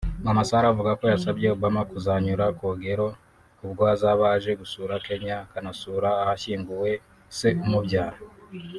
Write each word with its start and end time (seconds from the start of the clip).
Mama 0.25 0.43
Sarah 0.49 0.69
avuga 0.73 0.91
ko 0.99 1.03
yasabye 1.13 1.47
Obama 1.55 1.81
kuzanyura 1.91 2.45
Kogelo 2.59 3.07
ubwo 3.65 3.83
azaba 3.93 4.23
aje 4.35 4.51
gusura 4.61 4.93
Kenya 5.05 5.35
akanasura 5.45 6.09
ahashyinguye 6.21 6.93
se 7.37 7.49
umubyara 7.65 8.17